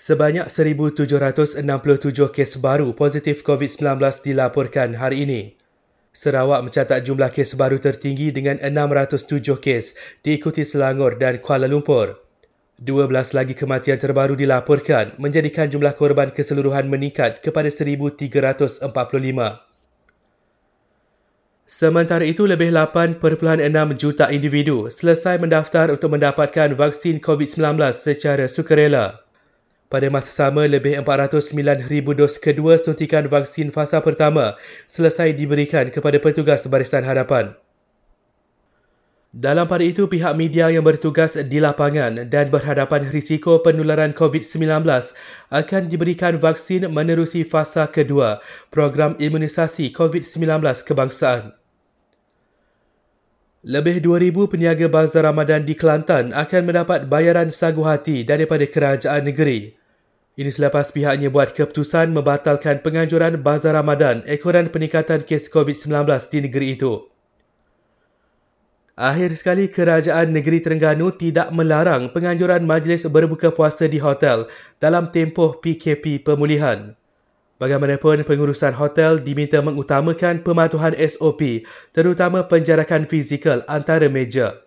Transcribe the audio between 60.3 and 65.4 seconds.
Ini selepas pihaknya buat keputusan membatalkan penganjuran Bazar Ramadan ekoran peningkatan